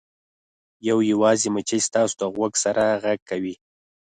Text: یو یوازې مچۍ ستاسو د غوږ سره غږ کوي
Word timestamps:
یو 0.87 0.97
یوازې 1.11 1.47
مچۍ 1.53 1.79
ستاسو 1.87 2.15
د 2.21 2.23
غوږ 2.33 2.53
سره 2.63 2.83
غږ 3.03 3.19
کوي 3.29 3.55